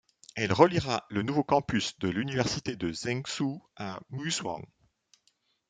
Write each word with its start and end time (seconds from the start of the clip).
Elle 0.33 0.51
reliera 0.51 1.05
le 1.11 1.21
nouveau 1.21 1.43
campus 1.43 1.99
de 1.99 2.09
l'université 2.09 2.75
de 2.75 2.91
Zhengzhou 2.91 3.61
à 3.75 3.99
Muzhuang. 4.09 4.65